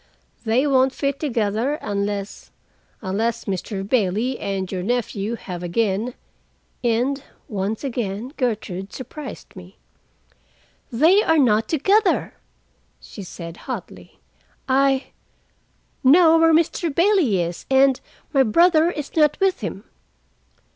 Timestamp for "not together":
11.37-12.33